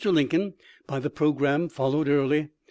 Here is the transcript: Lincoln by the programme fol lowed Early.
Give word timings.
Lincoln 0.03 0.55
by 0.87 0.97
the 0.97 1.11
programme 1.11 1.69
fol 1.69 1.91
lowed 1.91 2.07
Early. 2.09 2.49